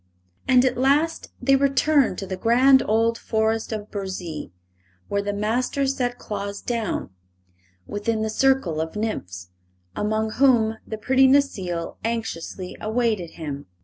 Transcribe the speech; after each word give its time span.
And 0.47 0.65
at 0.65 0.79
last 0.79 1.27
they 1.39 1.55
returned 1.55 2.17
to 2.17 2.25
the 2.25 2.35
grand 2.35 2.81
old 2.87 3.19
Forest 3.19 3.71
of 3.71 3.91
Burzee, 3.91 4.51
where 5.09 5.21
the 5.21 5.31
Master 5.31 5.85
set 5.85 6.17
Claus 6.17 6.59
down 6.59 7.11
within 7.85 8.23
the 8.23 8.29
circle 8.31 8.81
of 8.81 8.95
nymphs, 8.95 9.49
among 9.95 10.31
whom 10.31 10.77
the 10.87 10.97
pretty 10.97 11.27
Necile 11.27 11.97
anxiously 12.03 12.75
awaited 12.81 13.33
him. 13.37 13.67